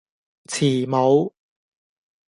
[0.47, 1.35] 慈母